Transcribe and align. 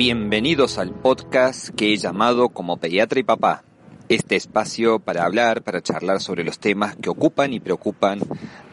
Bienvenidos 0.00 0.78
al 0.78 0.92
podcast 0.92 1.68
que 1.74 1.92
he 1.92 1.96
llamado 1.98 2.48
como 2.48 2.78
Pediatra 2.78 3.20
y 3.20 3.22
Papá. 3.22 3.64
Este 4.08 4.34
espacio 4.34 4.98
para 4.98 5.26
hablar, 5.26 5.60
para 5.60 5.82
charlar 5.82 6.22
sobre 6.22 6.42
los 6.42 6.58
temas 6.58 6.96
que 6.96 7.10
ocupan 7.10 7.52
y 7.52 7.60
preocupan 7.60 8.20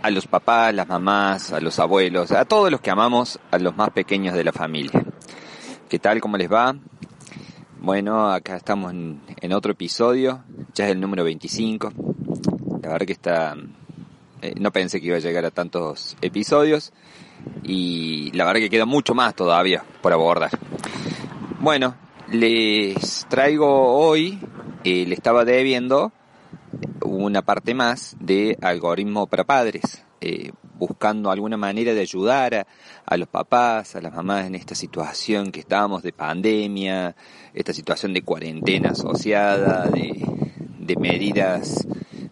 a 0.02 0.10
los 0.10 0.26
papás, 0.26 0.74
las 0.74 0.88
mamás, 0.88 1.52
a 1.52 1.60
los 1.60 1.80
abuelos, 1.80 2.32
a 2.32 2.46
todos 2.46 2.72
los 2.72 2.80
que 2.80 2.92
amamos, 2.92 3.42
a 3.52 3.60
los 3.60 3.76
más 3.76 3.90
pequeños 3.90 4.36
de 4.36 4.46
la 4.46 4.54
familia. 4.54 5.04
¿Qué 5.90 6.00
tal? 6.00 6.22
¿Cómo 6.22 6.38
les 6.38 6.50
va? 6.50 6.74
Bueno, 7.82 8.32
acá 8.32 8.56
estamos 8.56 8.94
en, 8.94 9.52
otro 9.52 9.74
episodio, 9.74 10.46
ya 10.74 10.86
es 10.86 10.92
el 10.92 11.02
número 11.02 11.26
25. 11.26 11.92
La 12.84 12.88
verdad 12.88 13.06
que 13.06 13.12
está... 13.12 13.54
Eh, 14.42 14.54
no 14.58 14.72
pensé 14.72 15.02
que 15.02 15.08
iba 15.08 15.18
a 15.18 15.20
llegar 15.20 15.44
a 15.44 15.52
tantos 15.52 16.16
episodios 16.22 16.94
y 17.64 18.32
la 18.32 18.46
verdad 18.46 18.62
que 18.62 18.70
queda 18.70 18.86
mucho 18.86 19.14
más 19.14 19.36
todavía 19.36 19.84
por 20.02 20.14
abordar. 20.14 20.52
Bueno, 21.60 21.96
les 22.32 23.26
traigo 23.30 23.98
hoy, 23.98 24.40
eh, 24.84 25.06
le 25.06 25.16
estaba 25.16 25.46
debiendo 25.46 26.12
una 27.02 27.42
parte 27.42 27.74
más 27.74 28.16
de 28.20 28.58
algoritmo 28.62 29.28
para 29.28 29.44
padres, 29.44 30.04
eh, 30.22 30.52
buscando 30.78 31.32
alguna 31.32 31.58
manera 31.58 31.94
de 31.94 32.02
ayudar 32.02 32.68
a, 33.06 33.18
los 33.18 33.28
papás, 33.28 33.96
a 33.96 34.02
las 34.02 34.14
mamás 34.14 34.46
en 34.46 34.56
esta 34.56 34.76
situación 34.76 35.52
que 35.52 35.62
estamos 35.62 36.04
de 36.04 36.14
pandemia, 36.14 37.16
esta 37.54 37.74
situación 37.74 38.14
de 38.14 38.22
cuarentena 38.22 38.90
asociada, 38.90 39.88
de, 39.88 40.24
de 40.80 40.96
medidas 40.98 41.88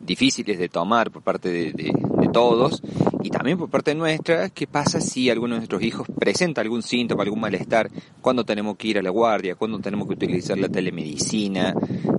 difíciles 0.05 0.59
de 0.59 0.69
tomar 0.69 1.11
por 1.11 1.23
parte 1.23 1.50
de, 1.50 1.91
todos 2.28 2.81
y 3.26 3.31
también 3.31 3.58
por 3.58 3.70
parte 3.70 3.95
nuestra, 3.95 4.50
qué 4.50 4.68
pasa 4.68 5.02
si 5.02 5.31
alguno 5.31 5.56
de 5.56 5.62
nuestros 5.62 5.81
hijos 5.81 6.08
presenta 6.20 6.62
algún 6.62 6.84
síntoma, 6.84 7.23
algún 7.23 7.40
malestar, 7.40 7.90
cuando 8.22 8.44
tenemos 8.44 8.78
que 8.78 8.90
ir 8.90 9.00
a 9.00 9.02
la 9.02 9.09
guardia, 9.09 9.56
cuando 9.56 9.80
tenemos 9.80 10.08
que 10.08 10.14
utilizar 10.14 10.58
la 10.59 10.70
telemedicina 10.70 11.73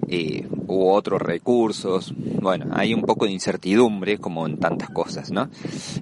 eh, 0.09 0.49
u 0.67 0.89
otros 0.89 1.23
recursos. 1.23 2.13
Bueno, 2.17 2.67
hay 2.73 2.93
un 2.93 3.03
poco 3.03 3.27
de 3.27 3.31
incertidumbre 3.31 4.19
como 4.19 4.47
en 4.47 4.59
tantas 4.59 4.91
cosas, 4.91 5.31
¿no? 5.31 5.49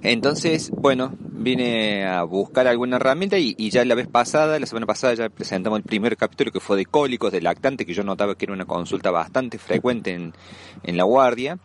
Entonces, 0.01 0.71
bueno, 0.71 1.13
vine 1.19 2.05
a 2.05 2.23
buscar 2.23 2.67
alguna 2.67 2.95
herramienta 2.95 3.37
y, 3.37 3.53
y, 3.57 3.69
ya 3.69 3.85
la 3.85 3.93
vez 3.93 4.07
pasada, 4.07 4.59
la 4.59 4.65
semana 4.65 4.87
pasada 4.87 5.13
ya 5.13 5.29
presentamos 5.29 5.77
el 5.77 5.83
primer 5.83 6.17
capítulo 6.17 6.51
que 6.51 6.59
fue 6.59 6.77
de 6.77 6.85
cólicos, 6.85 7.31
de 7.31 7.41
lactante, 7.41 7.85
que 7.85 7.93
yo 7.93 8.03
notaba 8.03 8.35
que 8.35 8.45
era 8.45 8.53
una 8.53 8.65
consulta 8.65 9.11
bastante 9.11 9.59
frecuente 9.59 10.13
en, 10.13 10.33
en 10.81 10.97
la 10.97 11.03
guardia. 11.03 11.59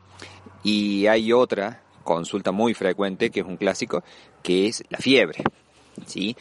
Y 0.62 1.06
hay 1.06 1.32
otra 1.32 1.82
consulta 2.04 2.52
muy 2.52 2.74
frecuente, 2.74 3.30
que 3.30 3.40
es 3.40 3.46
un 3.46 3.56
clásico, 3.56 4.02
que 4.42 4.66
es 4.66 4.84
la 4.88 4.98
fiebre. 4.98 5.42
¿sí? 6.06 6.36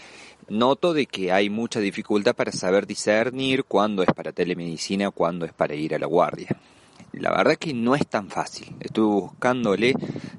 Noto 0.47 0.93
de 0.93 1.05
que 1.05 1.31
hay 1.31 1.49
mucha 1.49 1.79
dificultad 1.79 2.35
para 2.35 2.51
saber 2.51 2.87
discernir 2.87 3.65
cuándo 3.65 4.01
es 4.03 4.09
para 4.15 4.31
telemedicina, 4.31 5.11
cuándo 5.11 5.45
es 5.45 5.53
para 5.53 5.75
ir 5.75 5.93
a 5.93 5.99
la 5.99 6.07
guardia. 6.07 6.57
La 7.11 7.31
verdad 7.31 7.57
que 7.57 7.73
no 7.73 7.95
es 7.95 8.05
tan 8.07 8.29
fácil. 8.29 8.75
Estuve 8.79 9.21
buscándole 9.21 9.93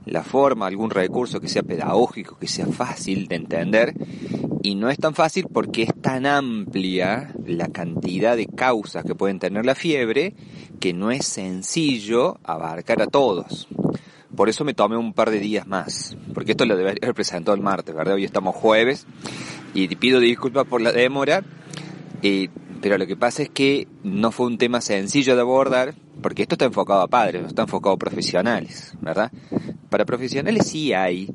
la 0.06 0.22
forma, 0.22 0.66
algún 0.66 0.90
recurso 0.90 1.40
que 1.40 1.48
sea 1.48 1.62
pedagógico, 1.62 2.38
que 2.38 2.46
sea 2.46 2.66
fácil 2.66 3.28
de 3.28 3.36
entender. 3.36 3.94
Y 4.62 4.74
no 4.74 4.88
es 4.90 4.98
tan 4.98 5.14
fácil 5.14 5.46
porque 5.52 5.82
es 5.82 5.94
tan 6.00 6.26
amplia 6.26 7.34
la 7.46 7.68
cantidad 7.68 8.36
de 8.36 8.46
causas 8.46 9.04
que 9.04 9.14
pueden 9.14 9.38
tener 9.38 9.64
la 9.66 9.74
fiebre 9.74 10.34
que 10.80 10.92
no 10.92 11.10
es 11.10 11.26
sencillo 11.26 12.38
abarcar 12.44 13.02
a 13.02 13.06
todos. 13.06 13.68
Por 14.40 14.48
eso 14.48 14.64
me 14.64 14.72
tomé 14.72 14.96
un 14.96 15.12
par 15.12 15.28
de 15.30 15.38
días 15.38 15.66
más, 15.66 16.16
porque 16.32 16.52
esto 16.52 16.64
lo 16.64 16.74
debería 16.74 17.00
haber 17.02 17.14
presentado 17.14 17.54
el 17.54 17.60
martes, 17.60 17.94
¿verdad? 17.94 18.14
Hoy 18.14 18.24
estamos 18.24 18.56
jueves 18.56 19.06
y 19.74 19.94
pido 19.96 20.18
disculpas 20.18 20.66
por 20.66 20.80
la 20.80 20.92
demora, 20.92 21.44
pero 22.80 22.96
lo 22.96 23.06
que 23.06 23.16
pasa 23.16 23.42
es 23.42 23.50
que 23.50 23.86
no 24.02 24.32
fue 24.32 24.46
un 24.46 24.56
tema 24.56 24.80
sencillo 24.80 25.34
de 25.34 25.42
abordar, 25.42 25.94
porque 26.22 26.40
esto 26.40 26.54
está 26.54 26.64
enfocado 26.64 27.02
a 27.02 27.08
padres, 27.08 27.42
no 27.42 27.48
está 27.48 27.60
enfocado 27.64 27.96
a 27.96 27.98
profesionales, 27.98 28.94
¿verdad? 29.02 29.30
Para 29.90 30.06
profesionales 30.06 30.68
sí 30.68 30.94
hay 30.94 31.28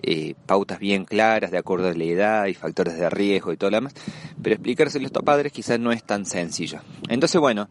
eh, 0.00 0.36
pautas 0.46 0.78
bien 0.78 1.06
claras 1.06 1.50
de 1.50 1.58
acuerdo 1.58 1.88
a 1.88 1.92
la 1.92 2.04
edad 2.04 2.46
y 2.46 2.54
factores 2.54 2.96
de 2.96 3.10
riesgo 3.10 3.52
y 3.52 3.56
todo 3.56 3.70
lo 3.70 3.78
demás, 3.78 3.94
pero 4.40 4.54
explicárselos 4.54 5.10
a 5.16 5.22
padres 5.22 5.50
quizás 5.50 5.80
no 5.80 5.90
es 5.90 6.04
tan 6.04 6.24
sencillo. 6.24 6.78
Entonces, 7.08 7.40
bueno, 7.40 7.68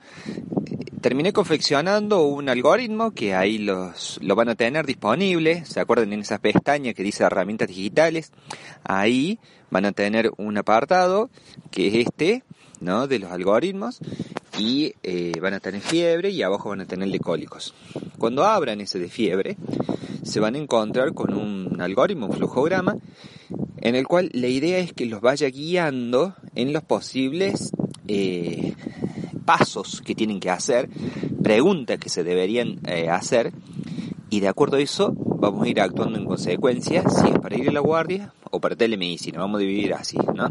terminé 1.04 1.34
confeccionando 1.34 2.24
un 2.24 2.48
algoritmo 2.48 3.12
que 3.12 3.36
ahí 3.36 3.58
los, 3.58 4.18
lo 4.24 4.36
van 4.36 4.48
a 4.48 4.56
tener 4.56 4.86
disponible. 4.86 5.66
¿Se 5.66 5.82
acuerdan 5.82 6.14
en 6.14 6.22
esas 6.22 6.40
pestañas 6.40 6.96
que 6.96 7.04
dice 7.04 7.26
herramientas 7.26 7.68
digitales? 7.68 8.32
Ahí 8.86 9.38
van 9.70 9.84
a 9.84 9.92
tener 9.92 10.32
un 10.38 10.58
apartado 10.58 11.30
que 11.72 11.88
es 11.88 12.08
este, 12.08 12.44
¿no? 12.80 13.08
De 13.08 13.20
los 13.20 13.34
algoritmos 13.34 14.00
y 14.58 14.94
eh, 15.04 15.34
van 15.42 15.54
a 15.54 15.60
tener 15.60 15.82
fiebre 15.82 16.30
y 16.30 16.42
abajo 16.42 16.70
van 16.70 16.80
a 16.80 16.86
tener 16.86 17.10
de 17.10 17.20
cólicos. 17.20 17.76
Cuando 18.18 18.46
abran 18.46 18.80
ese 18.80 18.98
de 18.98 19.10
fiebre, 19.10 19.58
se 20.24 20.40
van 20.40 20.56
a 20.56 20.60
encontrar 20.60 21.14
con 21.14 21.34
un 21.34 21.82
algoritmo, 21.82 22.28
un 22.28 22.34
flujograma, 22.38 22.96
en 23.82 23.96
el 23.96 24.08
cual 24.08 24.30
la 24.32 24.48
idea 24.48 24.78
es 24.78 24.94
que 24.94 25.06
los 25.06 25.20
vaya 25.20 25.50
guiando 25.50 26.34
en 26.56 26.72
los 26.72 26.84
posibles 26.84 27.74
eh, 28.08 28.74
pasos 29.44 30.02
que 30.02 30.16
tienen 30.16 30.40
que 30.40 30.50
hacer, 30.50 30.90
preguntas 31.42 32.00
que 32.00 32.10
se 32.10 32.24
deberían 32.24 32.80
eh, 32.88 33.10
hacer 33.10 33.54
y 34.30 34.40
de 34.40 34.48
acuerdo 34.48 34.78
a 34.78 34.82
eso 34.82 35.14
vamos 35.16 35.64
a 35.64 35.70
ir 35.70 35.80
actuando 35.80 36.18
en 36.18 36.26
consecuencia 36.26 37.04
si 37.10 37.30
es 37.30 37.40
para 37.40 37.58
ir 37.58 37.70
a 37.70 37.74
la 37.74 37.82
guardia 37.82 38.34
o 38.52 38.60
para 38.60 38.76
telemedicina, 38.76 39.40
vamos 39.40 39.58
a 39.58 39.62
dividir 39.62 39.94
así, 39.94 40.18
¿no? 40.36 40.48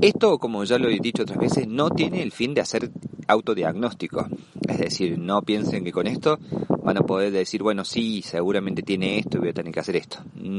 Esto, 0.00 0.38
como 0.38 0.62
ya 0.64 0.78
lo 0.78 0.88
he 0.88 0.98
dicho 1.00 1.22
otras 1.22 1.38
veces, 1.38 1.66
no 1.66 1.90
tiene 1.90 2.22
el 2.22 2.30
fin 2.30 2.52
de 2.52 2.60
hacer 2.60 2.90
autodiagnóstico. 3.28 4.26
Es 4.68 4.78
decir, 4.78 5.18
no 5.18 5.42
piensen 5.42 5.84
que 5.84 5.92
con 5.92 6.06
esto 6.06 6.38
van 6.82 6.98
a 6.98 7.00
poder 7.00 7.32
decir, 7.32 7.62
bueno, 7.62 7.84
sí, 7.84 8.22
seguramente 8.22 8.82
tiene 8.82 9.18
esto 9.18 9.38
y 9.38 9.40
voy 9.40 9.48
a 9.50 9.54
tener 9.54 9.72
que 9.72 9.80
hacer 9.80 9.96
esto. 9.96 10.18
Mm, 10.34 10.58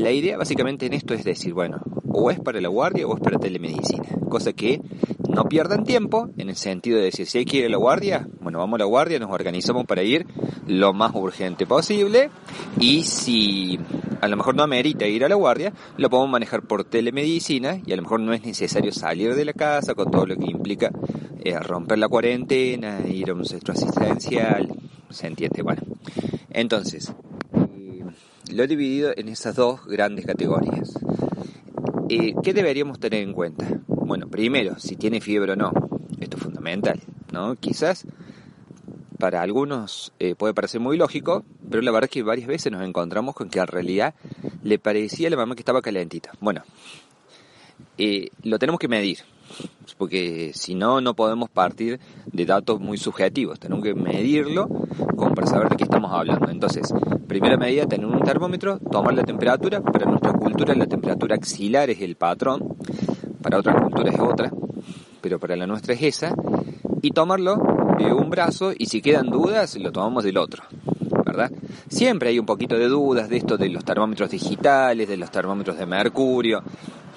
la 0.00 0.10
idea 0.10 0.38
básicamente 0.38 0.86
en 0.86 0.94
esto 0.94 1.14
es 1.14 1.22
decir, 1.22 1.52
bueno, 1.52 1.82
o 2.08 2.30
es 2.30 2.40
para 2.40 2.60
la 2.60 2.68
guardia 2.68 3.06
o 3.06 3.14
es 3.14 3.20
para 3.20 3.38
telemedicina. 3.38 4.04
Cosa 4.28 4.52
que 4.52 4.80
no 5.32 5.44
pierdan 5.44 5.84
tiempo 5.84 6.30
en 6.36 6.50
el 6.50 6.56
sentido 6.56 6.98
de 6.98 7.04
decir, 7.04 7.26
si 7.26 7.38
hay 7.38 7.44
que 7.44 7.58
ir 7.58 7.66
a 7.66 7.68
la 7.68 7.78
guardia, 7.78 8.28
bueno, 8.40 8.58
vamos 8.58 8.76
a 8.76 8.78
la 8.78 8.84
guardia, 8.84 9.18
nos 9.18 9.30
organizamos 9.30 9.86
para 9.86 10.02
ir 10.02 10.26
lo 10.66 10.92
más 10.92 11.14
urgente 11.14 11.66
posible 11.66 12.30
y 12.78 13.02
si 13.02 13.78
a 14.20 14.28
lo 14.28 14.36
mejor 14.36 14.54
no 14.54 14.62
amerita 14.62 15.06
ir 15.06 15.24
a 15.24 15.28
la 15.28 15.34
guardia, 15.34 15.72
lo 15.96 16.10
podemos 16.10 16.30
manejar 16.30 16.62
por 16.62 16.84
telemedicina 16.84 17.80
y 17.84 17.92
a 17.92 17.96
lo 17.96 18.02
mejor 18.02 18.20
no 18.20 18.32
es 18.32 18.44
necesario 18.44 18.92
salir 18.92 19.34
de 19.34 19.44
la 19.44 19.52
casa 19.52 19.94
con 19.94 20.10
todo 20.10 20.26
lo 20.26 20.36
que 20.36 20.50
implica 20.50 20.90
eh, 21.44 21.58
romper 21.58 21.98
la 21.98 22.08
cuarentena, 22.08 23.00
ir 23.06 23.30
a 23.30 23.34
un 23.34 23.44
centro 23.44 23.74
asistencial, 23.74 24.68
se 25.10 25.26
entiende, 25.26 25.62
bueno. 25.62 25.82
Entonces, 26.50 27.12
eh, 27.54 28.04
lo 28.52 28.62
he 28.62 28.66
dividido 28.66 29.12
en 29.16 29.28
esas 29.28 29.56
dos 29.56 29.84
grandes 29.86 30.26
categorías. 30.26 30.92
Eh, 32.08 32.34
¿Qué 32.42 32.52
deberíamos 32.52 33.00
tener 33.00 33.22
en 33.22 33.32
cuenta? 33.32 33.66
Bueno, 34.04 34.28
primero, 34.28 34.78
si 34.78 34.96
tiene 34.96 35.20
fiebre 35.20 35.52
o 35.52 35.56
no. 35.56 35.72
Esto 36.20 36.36
es 36.36 36.42
fundamental, 36.42 37.00
¿no? 37.32 37.56
Quizás 37.56 38.06
para 39.18 39.40
algunos 39.40 40.12
eh, 40.18 40.34
puede 40.34 40.54
parecer 40.54 40.80
muy 40.80 40.96
lógico, 40.96 41.44
pero 41.70 41.80
la 41.82 41.92
verdad 41.92 42.08
es 42.08 42.10
que 42.10 42.22
varias 42.22 42.48
veces 42.48 42.72
nos 42.72 42.82
encontramos 42.82 43.34
con 43.34 43.48
que 43.48 43.60
en 43.60 43.66
realidad 43.68 44.14
le 44.62 44.78
parecía 44.78 45.28
a 45.28 45.30
la 45.30 45.36
mamá 45.36 45.54
que 45.54 45.60
estaba 45.60 45.80
calentita. 45.80 46.32
Bueno, 46.40 46.62
eh, 47.98 48.30
lo 48.42 48.58
tenemos 48.58 48.80
que 48.80 48.88
medir, 48.88 49.18
porque 49.96 50.52
si 50.54 50.74
no, 50.74 51.00
no 51.00 51.14
podemos 51.14 51.48
partir 51.50 52.00
de 52.26 52.46
datos 52.46 52.80
muy 52.80 52.98
subjetivos. 52.98 53.60
Tenemos 53.60 53.84
que 53.84 53.94
medirlo 53.94 54.68
como 55.16 55.34
para 55.34 55.46
saber 55.46 55.68
de 55.68 55.76
qué 55.76 55.84
estamos 55.84 56.12
hablando. 56.12 56.50
Entonces, 56.50 56.92
primera 57.28 57.56
medida, 57.56 57.86
tener 57.86 58.06
un 58.06 58.20
termómetro, 58.20 58.78
tomar 58.78 59.14
la 59.14 59.22
temperatura. 59.22 59.80
Para 59.80 60.06
nuestra 60.06 60.32
cultura, 60.32 60.74
la 60.74 60.86
temperatura 60.86 61.36
axilar 61.36 61.90
es 61.90 62.00
el 62.00 62.16
patrón 62.16 62.76
para 63.42 63.58
otras 63.58 63.82
culturas 63.82 64.14
es 64.14 64.20
otra, 64.20 64.52
pero 65.20 65.38
para 65.38 65.56
la 65.56 65.66
nuestra 65.66 65.94
es 65.94 66.02
esa, 66.02 66.34
y 67.02 67.10
tomarlo 67.10 67.56
de 67.98 68.12
un 68.12 68.30
brazo 68.30 68.72
y 68.76 68.86
si 68.86 69.02
quedan 69.02 69.26
dudas 69.28 69.76
lo 69.76 69.92
tomamos 69.92 70.24
del 70.24 70.38
otro, 70.38 70.62
¿verdad? 71.24 71.50
Siempre 71.88 72.30
hay 72.30 72.38
un 72.38 72.46
poquito 72.46 72.78
de 72.78 72.88
dudas 72.88 73.28
de 73.28 73.36
esto 73.36 73.56
de 73.56 73.68
los 73.68 73.84
termómetros 73.84 74.30
digitales, 74.30 75.08
de 75.08 75.16
los 75.16 75.30
termómetros 75.30 75.76
de 75.76 75.86
mercurio, 75.86 76.62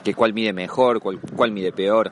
que 0.04 0.14
cuál 0.14 0.34
mide 0.34 0.54
mejor, 0.54 1.00
cuál, 1.00 1.20
cuál 1.36 1.52
mide 1.52 1.72
peor. 1.72 2.12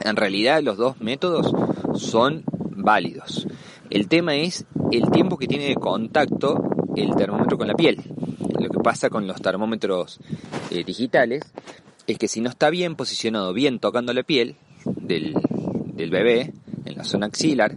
En 0.00 0.16
realidad 0.16 0.62
los 0.62 0.76
dos 0.76 1.00
métodos 1.00 1.52
son 1.94 2.42
válidos. 2.70 3.46
El 3.90 4.08
tema 4.08 4.34
es 4.34 4.64
el 4.90 5.10
tiempo 5.10 5.36
que 5.36 5.46
tiene 5.46 5.66
de 5.66 5.74
contacto 5.74 6.62
el 6.96 7.14
termómetro 7.14 7.58
con 7.58 7.68
la 7.68 7.74
piel. 7.74 8.02
Lo 8.58 8.68
que 8.68 8.78
pasa 8.78 9.10
con 9.10 9.26
los 9.26 9.40
termómetros 9.40 10.18
eh, 10.70 10.84
digitales 10.84 11.42
es 12.06 12.18
que 12.18 12.28
si 12.28 12.40
no 12.40 12.50
está 12.50 12.70
bien 12.70 12.96
posicionado, 12.96 13.52
bien 13.52 13.78
tocando 13.78 14.12
la 14.12 14.22
piel 14.22 14.56
del, 14.84 15.34
bebé, 16.10 16.52
en 16.84 16.96
la 16.96 17.04
zona 17.04 17.26
axilar, 17.26 17.76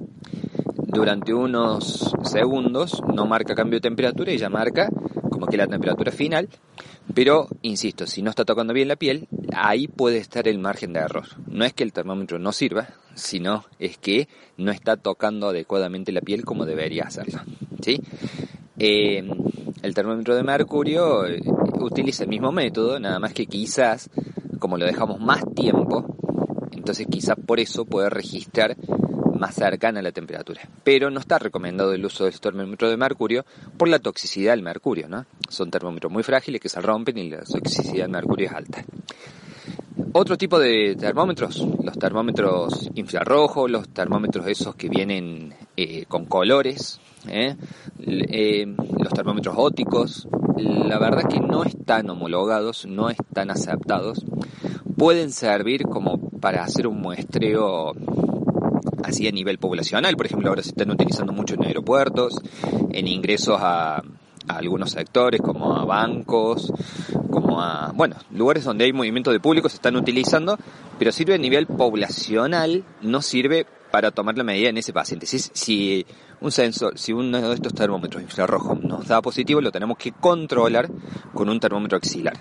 durante 0.88 1.34
unos 1.34 2.14
segundos 2.24 3.02
no 3.14 3.26
marca 3.26 3.56
cambio 3.56 3.78
de 3.78 3.82
temperatura 3.82 4.32
y 4.32 4.38
ya 4.38 4.50
marca 4.50 4.90
como 5.30 5.48
que 5.48 5.58
la 5.58 5.68
temperatura 5.68 6.12
final, 6.12 6.50
pero 7.14 7.48
insisto, 7.62 8.08
si 8.08 8.22
no 8.22 8.30
está 8.30 8.46
tocando 8.46 8.74
bien 8.74 8.88
la 8.88 8.96
piel, 8.96 9.28
ahí 9.54 9.88
puede 9.88 10.18
estar 10.18 10.48
el 10.48 10.60
margen 10.60 10.94
de 10.94 11.02
error. 11.02 11.26
No 11.48 11.66
es 11.66 11.74
que 11.74 11.84
el 11.84 11.94
termómetro 11.94 12.40
no 12.40 12.52
sirva, 12.52 12.88
sino 13.14 13.66
es 13.80 13.98
que 13.98 14.28
no 14.58 14.72
está 14.72 14.98
tocando 14.98 15.50
adecuadamente 15.50 16.12
la 16.12 16.22
piel 16.22 16.46
como 16.46 16.66
debería 16.66 17.04
hacerlo. 17.04 17.42
¿sí? 17.82 18.02
Eh, 18.80 19.30
el 19.82 19.94
termómetro 19.94 20.36
de 20.36 20.44
mercurio 20.44 21.26
eh, 21.26 21.42
utiliza 21.80 22.24
el 22.24 22.30
mismo 22.30 22.52
método, 22.52 23.00
nada 23.00 23.20
más 23.20 23.34
que 23.34 23.46
quizás, 23.46 24.10
como 24.60 24.78
lo 24.78 24.86
dejamos 24.86 25.20
más 25.20 25.44
tiempo, 25.54 26.18
entonces 26.72 27.08
quizás 27.10 27.36
por 27.46 27.60
eso 27.60 27.86
puede 27.86 28.10
registrar 28.10 28.76
más 29.36 29.56
cercana 29.56 30.02
la 30.02 30.12
temperatura. 30.12 30.62
Pero 30.84 31.10
no 31.10 31.20
está 31.20 31.40
recomendado 31.40 31.94
el 31.94 32.06
uso 32.06 32.26
del 32.26 32.40
termómetro 32.40 32.90
de 32.90 32.98
mercurio 32.98 33.46
por 33.78 33.88
la 33.88 34.00
toxicidad 34.00 34.54
del 34.54 34.62
mercurio, 34.62 35.08
¿no? 35.08 35.26
Son 35.50 35.70
termómetros 35.70 36.12
muy 36.12 36.24
frágiles 36.24 36.62
que 36.62 36.70
se 36.70 36.82
rompen 36.82 37.18
y 37.18 37.30
la 37.30 37.44
toxicidad 37.44 38.04
del 38.04 38.12
mercurio 38.12 38.48
es 38.48 38.54
alta. 38.54 38.84
Otro 40.14 40.38
tipo 40.38 40.60
de 40.60 40.96
termómetros, 40.98 41.66
los 41.84 41.98
termómetros 42.00 42.90
infrarrojos, 42.96 43.70
los 43.70 43.90
termómetros 43.90 44.48
esos 44.48 44.76
que 44.76 44.88
vienen 44.88 45.54
eh, 45.76 46.06
con 46.06 46.26
colores, 46.26 47.02
¿eh? 47.28 47.56
Eh, 48.00 48.66
los 48.98 49.14
termómetros 49.14 49.56
ópticos, 49.58 50.28
la 50.58 51.00
verdad 51.00 51.28
que 51.30 51.40
no 51.40 51.64
están 51.64 52.10
homologados, 52.10 52.86
no 52.86 53.10
están 53.10 53.52
aceptados, 53.52 54.26
pueden 54.98 55.32
servir 55.32 55.84
como 55.84 56.30
para 56.40 56.64
hacer 56.64 56.88
un 56.88 57.02
muestreo 57.02 57.94
así 59.04 59.28
a 59.28 59.32
nivel 59.32 59.58
poblacional, 59.58 60.16
por 60.16 60.26
ejemplo 60.26 60.50
ahora 60.50 60.64
se 60.64 60.70
están 60.70 60.92
utilizando 60.92 61.34
mucho 61.34 61.56
en 61.56 61.66
aeropuertos, 61.66 62.34
en 62.92 63.08
ingresos 63.08 63.58
a, 63.62 64.02
algunos 64.48 64.92
sectores 64.92 65.42
como 65.42 65.76
a 65.76 65.86
bancos, 65.86 66.72
como 67.32 67.62
a, 67.62 67.92
bueno, 67.96 68.16
lugares 68.32 68.64
donde 68.64 68.86
hay 68.86 68.94
movimiento 68.94 69.32
de 69.32 69.40
público 69.40 69.70
se 69.70 69.76
están 69.76 69.96
utilizando, 69.96 70.58
pero 71.00 71.12
sirve 71.12 71.34
a 71.34 71.40
nivel 71.40 71.66
poblacional, 71.66 72.84
no 73.02 73.22
sirve 73.22 73.66
para 73.96 74.12
tomar 74.12 74.38
la 74.38 74.44
medida 74.44 74.68
en 74.68 74.78
ese 74.78 74.92
paciente. 74.92 75.26
Si, 75.26 75.40
si 75.40 76.06
un 76.42 76.52
sensor, 76.52 77.00
si 77.00 77.14
uno 77.14 77.40
de 77.40 77.56
estos 77.56 77.74
termómetros 77.74 78.22
infrarrojos 78.22 78.84
nos 78.84 79.08
da 79.08 79.22
positivo, 79.22 79.62
lo 79.62 79.72
tenemos 79.72 79.98
que 79.98 80.12
controlar 80.12 80.90
con 81.34 81.48
un 81.48 81.62
termómetro 81.62 81.98
axilar. 81.98 82.34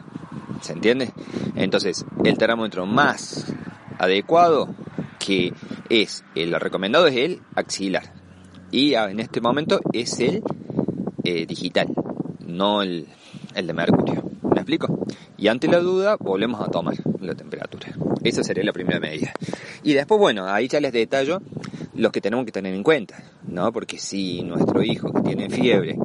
¿Se 0.62 0.72
entiende? 0.72 1.12
Entonces, 1.54 2.04
el 2.24 2.36
termómetro 2.38 2.86
más 2.86 3.54
adecuado 4.00 4.74
que 5.20 5.52
es, 5.88 6.24
el 6.34 6.58
recomendado 6.58 7.06
es 7.06 7.14
el 7.14 7.40
axilar. 7.54 8.12
Y 8.72 8.94
en 8.94 9.20
este 9.20 9.40
momento 9.40 9.78
es 9.92 10.18
el 10.18 10.42
eh, 11.22 11.46
digital, 11.46 11.86
no 12.48 12.82
el, 12.82 13.06
el 13.54 13.66
de 13.68 13.72
mercurio. 13.72 14.33
¿Me 14.64 14.74
explico? 14.74 14.98
Y 15.36 15.48
ante 15.48 15.68
la 15.68 15.78
duda, 15.78 16.16
volvemos 16.18 16.58
a 16.62 16.70
tomar 16.70 16.94
la 17.20 17.34
temperatura. 17.34 17.88
Esa 18.22 18.42
sería 18.42 18.64
la 18.64 18.72
primera 18.72 18.98
medida. 18.98 19.34
Y 19.82 19.92
después, 19.92 20.18
bueno, 20.18 20.46
ahí 20.46 20.68
ya 20.68 20.80
les 20.80 20.90
detallo 20.90 21.42
los 21.94 22.10
que 22.12 22.22
tenemos 22.22 22.46
que 22.46 22.52
tener 22.52 22.72
en 22.72 22.82
cuenta, 22.82 23.22
¿no? 23.46 23.70
Porque 23.72 23.98
si 23.98 24.42
nuestro 24.42 24.82
hijo 24.82 25.12
que 25.12 25.20
tiene 25.20 25.50
fiebre 25.50 25.98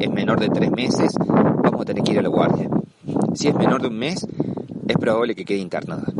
es 0.00 0.10
menor 0.10 0.40
de 0.40 0.48
tres 0.48 0.70
meses, 0.70 1.12
vamos 1.18 1.82
a 1.82 1.84
tener 1.84 2.02
que 2.02 2.12
ir 2.12 2.20
a 2.20 2.22
la 2.22 2.30
guardia. 2.30 2.70
Si 3.34 3.48
es 3.48 3.54
menor 3.54 3.82
de 3.82 3.88
un 3.88 3.98
mes, 3.98 4.26
es 4.88 4.96
probable 4.96 5.34
que 5.34 5.44
quede 5.44 5.58
internado. 5.58 6.10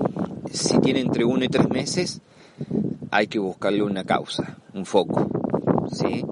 Si 0.52 0.78
tiene 0.80 1.00
entre 1.00 1.24
uno 1.24 1.46
y 1.46 1.48
tres 1.48 1.70
meses, 1.70 2.20
hay 3.10 3.26
que 3.26 3.38
buscarle 3.38 3.82
una 3.82 4.04
causa, 4.04 4.58
un 4.74 4.84
foco. 4.84 5.30
¿sí? 5.92 6.26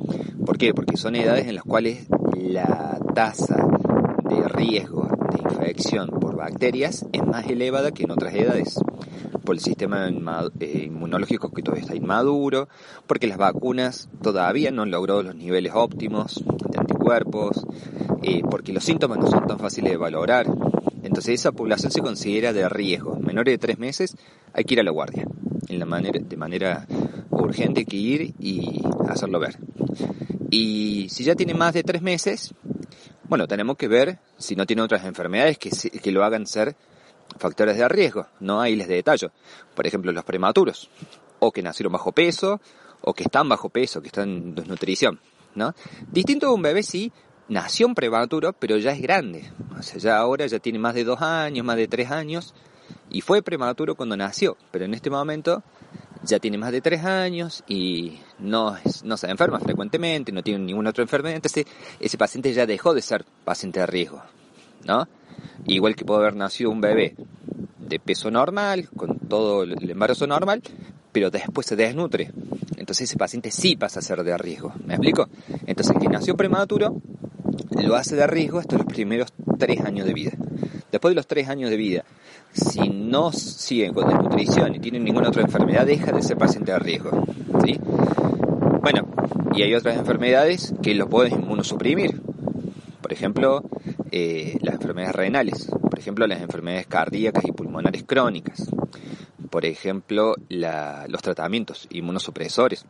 ¿Por 0.45 0.59
qué? 0.59 0.75
Porque 0.75 0.99
son 0.99 1.17
edades 1.17 1.47
en 1.47 1.55
las 1.55 1.65
cuales 1.65 2.07
la 2.37 2.99
tasa 3.15 3.57
de 4.29 4.47
riesgo 4.47 4.98
infección 5.69 6.09
por 6.09 6.35
bacterias 6.35 7.05
es 7.13 7.27
más 7.27 7.47
elevada 7.47 7.93
que 7.93 8.05
en 8.05 8.11
otras 8.11 8.35
edades. 8.35 8.81
Por 9.45 9.55
el 9.55 9.61
sistema 9.61 10.09
eh, 10.61 10.85
inmunológico 10.87 11.51
que 11.51 11.63
todavía 11.63 11.83
está 11.83 11.95
inmaduro, 11.95 12.69
porque 13.07 13.27
las 13.27 13.37
vacunas 13.37 14.09
todavía 14.23 14.71
no 14.71 14.83
han 14.83 14.91
logrado 14.91 15.23
los 15.23 15.35
niveles 15.35 15.73
óptimos 15.75 16.43
de 16.71 16.79
anticuerpos, 16.79 17.67
eh, 18.23 18.41
porque 18.51 18.73
los 18.73 18.83
síntomas 18.83 19.19
no 19.19 19.27
son 19.27 19.47
tan 19.47 19.59
fáciles 19.59 19.93
de 19.93 19.99
valorar. 19.99 20.47
Entonces 21.03 21.35
esa 21.41 21.53
población 21.53 21.93
se 21.93 22.01
considera 22.01 22.55
de 22.55 22.67
riesgo. 22.71 23.17
Menores 23.17 23.53
de 23.53 23.59
tres 23.59 23.79
meses 23.79 24.17
hay 24.55 24.65
que 24.65 24.75
ir 24.75 24.81
a 24.81 24.85
la 24.85 24.91
guardia 24.91 25.27
en 25.69 25.79
la 25.79 25.85
manera, 25.85 26.19
de 26.19 26.37
manera 26.39 26.87
urgente 27.31 27.85
que 27.85 27.97
ir 27.97 28.35
y 28.39 28.81
hacerlo 29.07 29.39
ver. 29.39 29.59
Y 30.51 31.09
si 31.11 31.25
ya 31.25 31.35
tiene 31.35 31.53
más 31.53 31.75
de 31.75 31.83
tres 31.83 32.01
meses, 32.01 32.55
bueno, 33.29 33.47
tenemos 33.47 33.77
que 33.77 33.89
ver 33.89 34.19
si 34.37 34.57
no 34.57 34.67
tiene 34.67 34.83
otras 34.83 35.05
enfermedades 35.05 35.59
que, 35.59 35.71
que 35.71 36.13
lo 36.13 36.25
hagan 36.25 36.47
ser 36.47 36.77
factores 37.39 37.77
de 37.77 37.89
riesgo. 37.89 38.27
No 38.41 38.61
hay 38.61 38.77
les 38.77 38.89
de 38.89 38.97
detalle. 38.97 39.31
Por 39.75 39.87
ejemplo, 39.87 40.13
los 40.13 40.25
prematuros, 40.25 40.91
o 41.39 41.53
que 41.53 41.63
nacieron 41.63 41.93
bajo 41.93 42.13
peso, 42.13 42.61
o 43.01 43.13
que 43.13 43.25
están 43.25 43.49
bajo 43.49 43.69
peso, 43.69 44.01
que 44.01 44.09
están 44.09 44.29
en 44.29 44.55
desnutrición. 44.55 45.21
¿no? 45.55 45.75
Distinto 46.11 46.47
de 46.47 46.53
un 46.53 46.63
bebé 46.63 46.83
si 46.83 47.13
nació 47.49 47.93
prematuro, 47.95 48.53
pero 48.53 48.77
ya 48.79 48.93
es 48.93 49.01
grande. 49.01 49.51
O 49.79 49.83
sea, 49.83 49.99
ya 49.99 50.19
ahora 50.19 50.47
ya 50.47 50.59
tiene 50.59 50.79
más 50.79 50.95
de 50.95 51.05
dos 51.05 51.21
años, 51.21 51.65
más 51.65 51.77
de 51.77 51.89
tres 51.89 52.11
años, 52.11 52.55
y 53.11 53.21
fue 53.21 53.43
prematuro 53.43 53.95
cuando 53.95 54.17
nació, 54.17 54.57
pero 54.71 54.85
en 54.85 54.95
este 54.95 55.11
momento 55.11 55.63
ya 56.23 56.39
tiene 56.39 56.59
más 56.59 56.73
de 56.73 56.81
tres 56.81 57.05
años 57.05 57.65
y 57.69 58.19
no, 58.39 58.77
no 59.05 59.17
se 59.17 59.31
enferma 59.31 59.61
frecuentemente, 59.61 60.33
no 60.33 60.43
tiene 60.43 60.65
ninguna 60.65 60.91
otra 60.91 61.03
enfermedad, 61.03 61.37
entonces 61.37 61.67
ese 62.01 62.19
paciente 62.19 62.53
ya 62.53 62.67
dejó 62.67 62.95
de 62.95 63.03
ser 63.03 63.25
paciente 63.45 63.81
de 63.81 63.87
riesgo, 63.87 64.23
¿no? 64.85 65.09
Igual 65.67 65.95
que 65.95 66.05
puede 66.05 66.21
haber 66.21 66.37
nacido 66.37 66.71
un 66.71 66.81
bebé 66.81 67.15
de 67.79 67.99
peso 67.99 68.31
normal, 68.31 68.89
con 68.97 69.19
todo 69.19 69.63
el 69.63 69.91
embarazo 69.91 70.27
normal, 70.27 70.63
pero 71.13 71.31
después 71.31 71.67
se 71.67 71.77
desnutre. 71.77 72.33
Entonces 72.77 73.11
ese 73.11 73.17
paciente 73.17 73.51
sí 73.51 73.77
pasa 73.77 74.01
a 74.01 74.03
ser 74.03 74.23
de 74.23 74.37
riesgo. 74.37 74.73
¿Me 74.85 74.95
explico? 74.95 75.29
Entonces 75.67 75.95
el 75.95 76.03
que 76.03 76.09
nació 76.09 76.37
prematuro 76.37 77.01
lo 77.83 77.97
hace 77.97 78.17
de 78.17 78.27
riesgo 78.27 78.59
hasta 78.59 78.77
los 78.77 78.87
primeros 78.87 79.33
tres 79.59 79.81
años 79.85 80.07
de 80.07 80.15
vida. 80.15 80.33
Después 80.91 81.13
de 81.13 81.17
los 81.17 81.27
tres 81.27 81.49
años 81.49 81.71
de 81.71 81.77
vida, 81.77 82.05
si 82.53 82.89
no 82.89 83.33
siguen 83.33 83.93
con 83.93 84.09
desnutrición 84.09 84.75
y 84.75 84.81
tienen 84.81 85.05
ninguna 85.05 85.29
otra 85.29 85.43
enfermedad, 85.43 85.87
deja 85.87 86.13
de 86.13 86.23
ser 86.23 86.39
paciente 86.39 86.73
de 86.73 86.79
riesgo. 86.79 87.25
Bueno, 88.81 89.07
y 89.55 89.63
hay 89.63 89.75
otras 89.75 89.97
enfermedades 89.97 90.73
que 90.83 90.95
lo 90.95 91.09
pueden 91.09 91.43
inmunosuprimir. 91.43 92.23
Por 93.03 93.13
ejemplo, 93.13 93.63
eh, 94.11 94.57
las 94.63 94.77
enfermedades 94.77 95.15
renales. 95.15 95.69
Por 95.69 95.99
ejemplo, 95.99 96.27
las 96.27 96.41
enfermedades 96.41 96.87
cardíacas 96.87 97.45
y 97.45 97.53
pulmonares 97.53 98.05
crónicas. 98.05 98.71
Por 99.51 99.67
ejemplo, 99.67 100.37
los 100.49 101.23
tratamientos 101.23 101.87
inmunosupresores. 101.91 102.87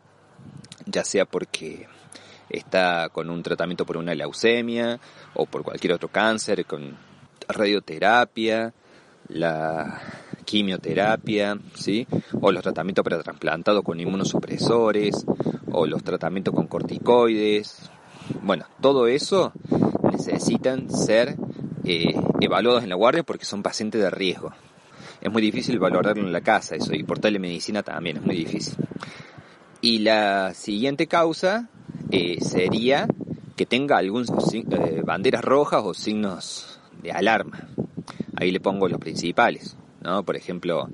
Ya 0.87 1.05
sea 1.05 1.25
porque 1.25 1.87
está 2.49 3.09
con 3.11 3.29
un 3.29 3.43
tratamiento 3.43 3.85
por 3.85 3.97
una 3.97 4.15
leucemia 4.15 5.01
o 5.35 5.47
por 5.47 5.63
cualquier 5.63 5.95
otro 5.95 6.09
cáncer, 6.09 6.65
con 6.65 6.97
radioterapia, 7.49 8.73
la 9.29 10.01
quimioterapia, 10.45 11.59
¿sí? 11.75 12.07
O 12.41 12.53
los 12.53 12.63
tratamientos 12.63 13.05
para 13.05 13.23
con 13.83 14.01
inmunosupresores, 14.01 15.27
o 15.71 15.87
los 15.87 16.03
tratamientos 16.03 16.55
con 16.55 16.67
corticoides. 16.67 17.91
Bueno, 18.43 18.67
todo 18.81 19.07
eso 19.07 19.53
necesitan 20.11 20.91
ser 20.91 21.37
eh, 21.85 22.15
evaluados 22.41 22.83
en 22.83 22.89
la 22.89 22.95
guardia 22.95 23.23
porque 23.23 23.45
son 23.45 23.63
pacientes 23.63 24.01
de 24.01 24.11
riesgo. 24.11 24.53
Es 25.21 25.31
muy 25.31 25.43
difícil 25.43 25.79
valorarlo 25.79 26.25
en 26.25 26.33
la 26.33 26.41
casa, 26.41 26.77
eso, 26.77 26.95
y 26.95 27.03
por 27.03 27.19
telemedicina 27.19 27.83
también 27.83 28.19
es 28.19 28.25
muy 28.25 28.37
difícil. 28.37 28.77
Y 29.81 30.01
la 30.01 30.55
siguiente 30.55 31.07
causa 31.07 31.69
eh, 32.11 32.39
sería 32.41 33.07
que 33.57 33.67
tenga 33.67 33.99
algún 33.99 34.25
eh, 34.25 35.03
banderas 35.05 35.45
rojas 35.45 35.83
o 35.85 35.93
signos 35.93 36.78
de 37.03 37.13
alarma. 37.13 37.69
Ahí 38.37 38.51
le 38.51 38.61
pongo 38.61 38.89
los 38.89 39.01
principales, 39.01 39.77
¿no? 40.03 40.23
Por 40.25 40.37
ejemplo, 40.37 40.89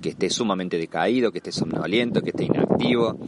que 0.00 0.10
esté 0.10 0.30
sumamente 0.30 0.78
decaído, 0.78 1.32
que 1.32 1.38
esté 1.38 1.52
somnoliento, 1.52 2.20
que 2.22 2.30
esté 2.30 2.44
inactivo, 2.44 3.18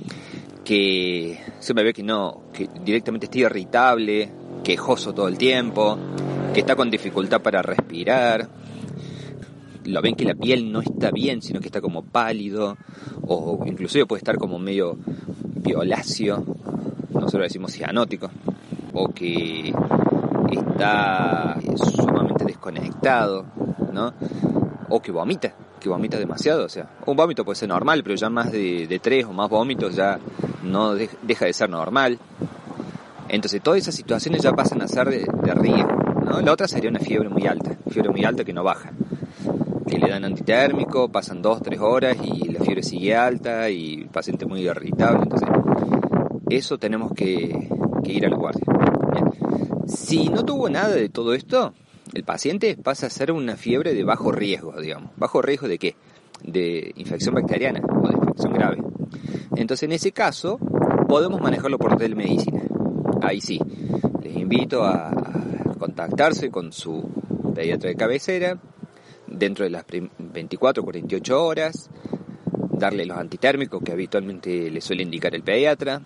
que 0.65 1.39
se 1.61 1.75
me 1.75 1.83
ve 1.83 1.93
que 1.93 2.03
no, 2.03 2.43
que 2.53 2.69
directamente 2.85 3.27
esté 3.27 3.41
irritable, 3.41 4.31
quejoso 4.63 5.13
todo 5.13 5.29
el 5.29 5.39
tiempo, 5.39 5.99
que 6.53 6.61
está 6.61 6.75
con 6.75 6.91
dificultad 6.91 7.41
para 7.43 7.63
respirar, 7.63 8.49
lo 9.85 10.01
ven 10.01 10.15
que 10.15 10.25
la 10.25 10.35
piel 10.35 10.73
no 10.73 10.81
está 10.81 11.11
bien, 11.11 11.43
sino 11.43 11.61
que 11.61 11.67
está 11.67 11.81
como 11.81 12.03
pálido, 12.03 12.77
o 13.23 13.65
inclusive 13.67 14.07
puede 14.07 14.21
estar 14.21 14.37
como 14.39 14.59
medio 14.59 14.99
violáceo, 15.57 16.45
nosotros 17.11 17.43
decimos 17.43 17.73
cianótico, 17.73 18.31
o 18.93 19.09
que 19.09 19.75
está 20.53 21.59
¿no? 23.93 24.13
O 24.89 25.01
que 25.01 25.13
vomita, 25.13 25.55
que 25.81 25.89
vomita 25.89 26.19
demasiado, 26.19 26.65
o 26.65 26.69
sea, 26.69 26.89
un 27.07 27.17
vómito 27.17 27.45
puede 27.45 27.57
ser 27.57 27.69
normal, 27.69 28.03
pero 28.03 28.15
ya 28.15 28.31
más 28.31 28.51
de, 28.51 29.01
tres 29.03 29.25
o 29.25 29.33
más 29.33 29.49
vómitos 29.49 29.95
ya 29.95 30.19
no 30.63 30.95
deja 30.95 31.45
de 31.45 31.53
ser 31.53 31.71
normal. 31.71 32.19
Entonces 33.29 33.63
todas 33.63 33.81
esas 33.81 33.95
situaciones 33.95 34.43
ya 34.43 34.53
pasan 34.53 34.83
a 34.83 34.89
ser 34.89 35.09
de, 35.09 35.55
riesgo, 35.55 35.93
¿no? 36.25 36.41
La 36.41 36.53
otra 36.53 36.69
sería 36.69 36.91
una 36.91 37.01
fiebre 37.01 37.29
muy 37.29 37.47
alta, 37.47 37.77
fiebre 37.91 38.11
muy 38.11 38.25
alta 38.25 38.45
que 38.45 38.53
no 38.53 38.63
baja. 38.63 38.93
que 39.87 39.99
le 39.99 40.09
dan 40.09 40.25
antitérmico, 40.25 41.09
pasan 41.09 41.43
dos, 41.43 41.63
tres 41.63 41.81
horas 41.81 42.17
y 42.23 42.51
la 42.51 42.61
fiebre 42.61 42.83
sigue 42.83 43.15
alta 43.15 43.69
y 43.71 44.03
el 44.03 44.09
paciente 44.09 44.47
muy 44.47 44.61
irritable. 44.61 45.23
Entonces, 45.23 45.49
eso 46.51 46.79
tenemos 46.79 47.13
que, 47.13 47.69
ir 48.05 48.27
a 48.27 48.29
la 48.29 48.37
guardia. 48.37 48.65
Si 49.87 50.29
no 50.29 50.45
tuvo 50.45 50.69
nada 50.69 50.95
de 50.95 51.09
todo 51.09 51.35
esto, 51.35 51.75
el 52.13 52.25
paciente 52.25 52.77
pasa 52.77 53.07
a 53.07 53.11
ser 53.11 53.33
una 53.33 53.57
fiebre 53.57 53.95
de 53.95 54.05
bajo 54.05 54.31
riesgo, 54.31 54.81
digamos. 54.81 55.11
¿Bajo 55.17 55.41
riesgo 55.43 55.69
de 55.69 55.79
qué? 55.79 55.97
De 56.43 56.93
infección 56.97 57.35
bacteriana 57.35 57.81
o 57.81 58.09
de 58.09 58.15
infección 58.15 58.53
grave. 58.53 58.79
Entonces, 59.57 59.85
en 59.85 59.93
ese 59.93 60.13
caso, 60.13 60.59
podemos 61.09 61.41
manejarlo 61.41 61.79
por 61.79 61.97
telemedicina. 61.97 62.63
Ahí 63.23 63.41
sí, 63.41 63.59
les 64.23 64.37
invito 64.37 64.85
a 64.85 65.11
contactarse 65.79 66.51
con 66.51 66.73
su 66.73 67.09
pediatra 67.55 67.89
de 67.89 67.97
cabecera 67.97 68.59
dentro 69.27 69.65
de 69.65 69.71
las 69.71 69.85
24 70.19 70.83
o 70.83 70.85
48 70.85 71.45
horas, 71.45 71.91
darle 72.71 73.07
los 73.07 73.17
antitérmicos 73.17 73.83
que 73.83 73.93
habitualmente 73.93 74.71
le 74.71 74.81
suele 74.81 75.03
indicar 75.03 75.35
el 75.35 75.43
pediatra. 75.43 76.03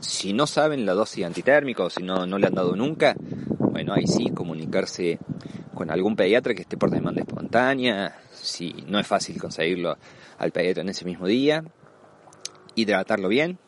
Si 0.00 0.32
no 0.32 0.46
saben 0.46 0.84
la 0.84 0.92
dosis 0.92 1.24
antitérmica 1.24 1.84
o 1.84 1.90
si 1.90 2.02
no, 2.02 2.26
no 2.26 2.38
le 2.38 2.46
han 2.46 2.54
dado 2.54 2.76
nunca, 2.76 3.16
bueno, 3.76 3.92
ahí 3.92 4.06
sí 4.06 4.30
comunicarse 4.30 5.18
con 5.74 5.90
algún 5.90 6.16
pediatra 6.16 6.54
que 6.54 6.62
esté 6.62 6.78
por 6.78 6.90
demanda 6.90 7.20
espontánea, 7.20 8.18
si 8.32 8.72
no 8.86 8.98
es 8.98 9.06
fácil 9.06 9.38
conseguirlo 9.38 9.98
al 10.38 10.50
pediatra 10.50 10.82
en 10.82 10.88
ese 10.88 11.04
mismo 11.04 11.26
día, 11.26 11.62
hidratarlo 12.74 13.28
bien, 13.28 13.58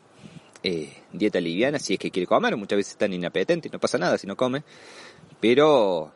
eh, 0.63 0.91
dieta 1.13 1.39
liviana 1.39 1.77
si 1.77 1.93
es 1.93 1.99
que 1.99 2.09
quiere 2.09 2.25
comer, 2.25 2.57
muchas 2.57 2.77
veces 2.77 2.93
están 2.93 3.13
inapetentes 3.13 3.69
y 3.69 3.71
no 3.71 3.77
pasa 3.77 3.99
nada 3.99 4.17
si 4.17 4.25
no 4.25 4.35
come, 4.35 4.63
pero 5.39 6.11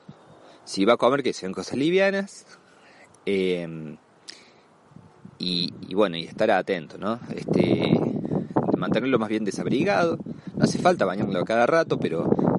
si 0.65 0.85
va 0.85 0.93
a 0.93 0.97
comer 0.97 1.21
que 1.21 1.31
sean 1.31 1.53
cosas 1.53 1.77
livianas, 1.77 2.47
eh, 3.27 3.95
y, 5.37 5.93
bueno, 5.93 6.17
y 6.17 6.23
estar 6.23 6.49
atento, 6.49 6.97
¿no? 6.97 7.19
Este, 7.35 7.91
mantenerlo 8.75 9.19
más 9.19 9.29
bien 9.29 9.45
desabrigado. 9.45 10.17
No 10.55 10.63
hace 10.63 10.79
falta 10.79 11.05
bañarlo 11.05 11.43
cada 11.45 11.67
rato, 11.67 11.99
pero 11.99 12.52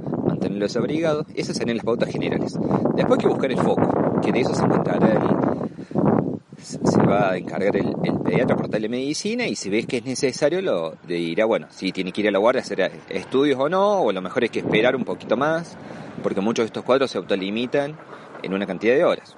mantenerlo 0.44 0.66
desabrigado. 0.66 1.26
Esas 1.34 1.56
serían 1.56 1.78
las 1.78 1.86
pautas 1.86 2.10
generales. 2.10 2.54
Después 2.94 3.18
hay 3.18 3.22
que 3.22 3.28
buscar 3.28 3.50
el 3.50 3.58
foco, 3.58 4.20
que 4.20 4.32
de 4.32 4.40
eso 4.40 4.54
se 4.54 4.62
encontrará 4.62 5.12
el, 5.12 6.64
se 6.64 7.02
va 7.02 7.32
a 7.32 7.36
encargar 7.36 7.76
el, 7.76 7.94
pediatra 8.22 8.56
por 8.56 8.68
telemedicina 8.68 9.46
y 9.46 9.54
si 9.54 9.68
ves 9.70 9.86
que 9.86 9.98
es 9.98 10.04
necesario 10.04 10.62
lo 10.62 10.96
dirá, 11.06 11.44
bueno, 11.44 11.66
si 11.70 11.92
tiene 11.92 12.10
que 12.10 12.22
ir 12.22 12.28
a 12.28 12.30
la 12.30 12.38
guardia 12.38 12.62
a 12.62 12.64
hacer 12.64 12.92
estudios 13.10 13.58
o 13.60 13.68
no, 13.68 14.02
o 14.02 14.12
lo 14.12 14.22
mejor 14.22 14.44
es 14.44 14.50
que 14.50 14.60
esperar 14.60 14.96
un 14.96 15.04
poquito 15.04 15.36
más, 15.36 15.76
porque 16.22 16.40
muchos 16.40 16.64
de 16.64 16.66
estos 16.66 16.84
cuadros 16.84 17.10
se 17.10 17.18
autolimitan 17.18 17.96
en 18.42 18.54
una 18.54 18.66
cantidad 18.66 18.94
de 18.94 19.04
horas. 19.04 19.36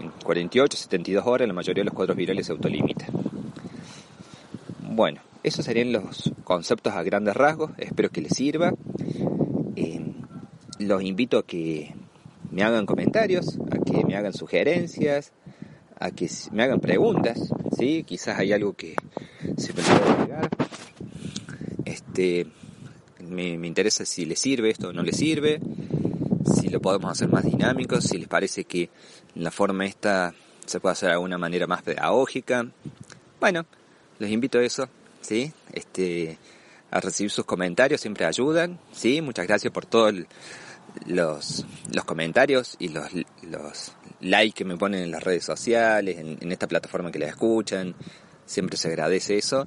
En 0.00 0.10
48, 0.24 0.76
72 0.76 1.26
horas 1.26 1.48
la 1.48 1.54
mayoría 1.54 1.80
de 1.80 1.86
los 1.86 1.94
cuadros 1.94 2.16
virales 2.16 2.46
se 2.46 2.52
autolimitan. 2.52 3.08
Bueno, 4.80 5.20
esos 5.42 5.64
serían 5.64 5.92
los 5.92 6.32
conceptos 6.44 6.92
a 6.92 7.02
grandes 7.02 7.36
rasgos. 7.36 7.70
Espero 7.78 8.08
que 8.10 8.20
les 8.20 8.32
sirva. 8.32 8.72
Los 10.78 11.02
invito 11.02 11.38
a 11.38 11.46
que 11.46 11.94
me 12.50 12.62
hagan 12.62 12.86
comentarios, 12.86 13.58
a 13.70 13.78
que 13.78 14.04
me 14.04 14.16
hagan 14.16 14.32
sugerencias, 14.32 15.32
a 15.98 16.10
que 16.10 16.28
me 16.52 16.62
hagan 16.62 16.80
preguntas. 16.80 17.52
¿sí? 17.76 18.04
Quizás 18.04 18.38
hay 18.38 18.52
algo 18.52 18.74
que 18.74 18.94
se 19.56 19.72
me 19.72 19.82
pueda 19.82 20.12
agregar. 20.12 20.50
Este, 21.84 22.46
me, 23.28 23.58
me 23.58 23.66
interesa 23.66 24.04
si 24.04 24.24
les 24.24 24.38
sirve 24.38 24.70
esto 24.70 24.88
o 24.88 24.92
no 24.92 25.02
les 25.02 25.16
sirve 25.16 25.60
si 26.54 26.68
lo 26.68 26.80
podemos 26.80 27.10
hacer 27.10 27.28
más 27.28 27.44
dinámico, 27.44 28.00
si 28.00 28.18
les 28.18 28.28
parece 28.28 28.64
que 28.64 28.90
la 29.34 29.50
forma 29.50 29.86
esta 29.86 30.34
se 30.64 30.80
puede 30.80 30.92
hacer 30.92 31.08
de 31.08 31.14
alguna 31.14 31.38
manera 31.38 31.66
más 31.66 31.82
pedagógica. 31.82 32.66
Bueno, 33.40 33.66
les 34.18 34.30
invito 34.30 34.58
a 34.58 34.64
eso, 34.64 34.88
¿sí? 35.20 35.52
Este, 35.72 36.38
a 36.90 37.00
recibir 37.00 37.30
sus 37.30 37.44
comentarios, 37.44 38.00
siempre 38.00 38.24
ayudan, 38.24 38.78
¿sí? 38.92 39.20
Muchas 39.22 39.46
gracias 39.46 39.72
por 39.72 39.86
todos 39.86 40.14
los, 41.06 41.66
los 41.92 42.04
comentarios 42.04 42.76
y 42.78 42.88
los, 42.88 43.06
los 43.42 43.92
likes 44.20 44.54
que 44.54 44.64
me 44.64 44.76
ponen 44.76 45.02
en 45.02 45.10
las 45.10 45.22
redes 45.22 45.44
sociales, 45.44 46.18
en, 46.18 46.52
esta 46.52 46.66
plataforma 46.66 47.10
que 47.10 47.18
la 47.18 47.26
escuchan. 47.26 47.94
Siempre 48.46 48.76
se 48.76 48.88
agradece 48.88 49.36
eso 49.36 49.66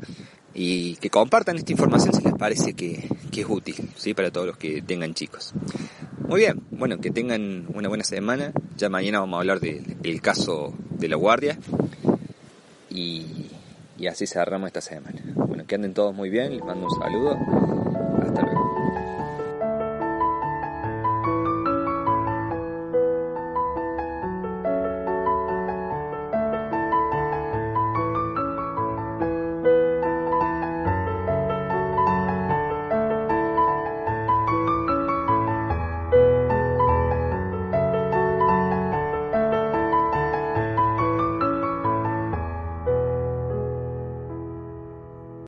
y 0.53 0.95
que 0.97 1.09
compartan 1.09 1.57
esta 1.57 1.71
información 1.71 2.13
si 2.13 2.23
les 2.23 2.33
parece 2.33 2.73
que, 2.73 3.09
que 3.31 3.41
es 3.41 3.47
útil, 3.49 3.75
¿sí? 3.95 4.13
Para 4.13 4.31
todos 4.31 4.47
los 4.47 4.57
que 4.57 4.81
tengan 4.81 5.13
chicos. 5.13 5.53
Muy 6.27 6.41
bien, 6.41 6.63
bueno, 6.71 6.99
que 6.99 7.11
tengan 7.11 7.67
una 7.73 7.89
buena 7.89 8.03
semana. 8.03 8.53
Ya 8.77 8.89
mañana 8.89 9.19
vamos 9.19 9.37
a 9.37 9.41
hablar 9.41 9.59
del 9.59 10.21
caso 10.21 10.73
de 10.91 11.09
la 11.09 11.17
guardia. 11.17 11.57
Y, 12.89 13.47
y 13.97 14.07
así 14.07 14.25
cerramos 14.27 14.67
esta 14.67 14.81
semana. 14.81 15.21
Bueno, 15.35 15.65
que 15.67 15.75
anden 15.75 15.93
todos 15.93 16.15
muy 16.15 16.29
bien, 16.29 16.55
les 16.55 16.63
mando 16.63 16.87
un 16.87 16.99
saludo 16.99 17.78